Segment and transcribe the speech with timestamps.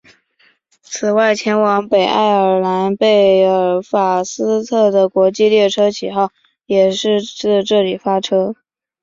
[0.81, 6.31] 此外前往北爱尔兰贝尔法斯特的国际列车企业号
[6.65, 8.55] 也是自这里发车。